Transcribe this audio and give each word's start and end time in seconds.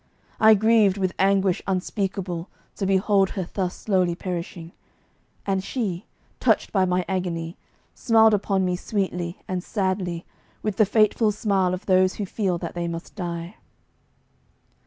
I 0.39 0.55
grieved 0.55 0.97
with 0.97 1.13
anguish 1.19 1.61
unspeakable 1.67 2.49
to 2.77 2.87
behold 2.87 3.29
her 3.37 3.47
thus 3.53 3.75
slowly 3.75 4.15
perishing; 4.15 4.71
and 5.45 5.63
she, 5.63 6.07
touched 6.39 6.71
by 6.71 6.85
my 6.85 7.05
agony, 7.07 7.55
smiled 7.93 8.33
upon 8.33 8.65
me 8.65 8.75
sweetly 8.75 9.37
and 9.47 9.63
sadly 9.63 10.25
with 10.63 10.77
the 10.77 10.87
fateful 10.87 11.31
smile 11.31 11.75
of 11.75 11.85
those 11.85 12.15
who 12.15 12.25
feel 12.25 12.57
that 12.57 12.73
they 12.73 12.87
must 12.87 13.13
die. 13.13 13.57